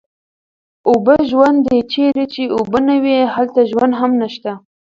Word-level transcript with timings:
اوبه 0.89 1.15
ژوند 1.29 1.57
دی، 1.67 1.79
چېرې 1.91 2.25
چې 2.33 2.43
اوبه 2.57 2.79
نه 2.87 2.95
وي 3.03 3.17
هلته 3.33 3.59
ژوند 3.71 3.93
هم 3.99 4.11
نشته 4.21 4.51